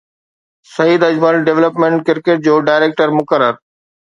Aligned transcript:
Saeed 0.75 1.01
Ajmal 1.09 1.37
development 1.49 1.99
cricket 2.09 2.43
جو 2.49 2.57
director 2.71 3.15
مقرر 3.21 3.53